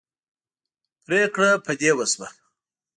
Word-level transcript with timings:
پرېکړه 1.05 1.51
په 1.65 1.71
دې 1.79 1.91
وشوه. 1.97 2.27